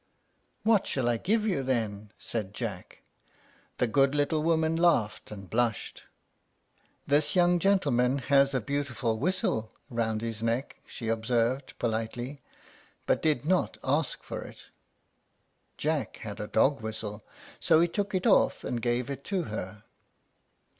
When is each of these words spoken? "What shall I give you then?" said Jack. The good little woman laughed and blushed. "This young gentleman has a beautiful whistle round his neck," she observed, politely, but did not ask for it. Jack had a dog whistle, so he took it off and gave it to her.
"What 0.63 0.87
shall 0.87 1.07
I 1.07 1.17
give 1.17 1.45
you 1.45 1.61
then?" 1.61 2.11
said 2.17 2.55
Jack. 2.55 3.03
The 3.77 3.85
good 3.85 4.15
little 4.15 4.41
woman 4.41 4.75
laughed 4.75 5.29
and 5.29 5.47
blushed. 5.47 6.05
"This 7.05 7.35
young 7.35 7.59
gentleman 7.59 8.17
has 8.17 8.55
a 8.55 8.61
beautiful 8.61 9.19
whistle 9.19 9.69
round 9.91 10.21
his 10.21 10.41
neck," 10.41 10.77
she 10.87 11.07
observed, 11.07 11.77
politely, 11.77 12.41
but 13.05 13.21
did 13.21 13.45
not 13.45 13.77
ask 13.83 14.23
for 14.23 14.41
it. 14.41 14.69
Jack 15.77 16.17
had 16.17 16.39
a 16.39 16.47
dog 16.47 16.81
whistle, 16.81 17.23
so 17.59 17.79
he 17.79 17.87
took 17.87 18.15
it 18.15 18.25
off 18.25 18.63
and 18.63 18.81
gave 18.81 19.07
it 19.07 19.23
to 19.25 19.43
her. 19.43 19.83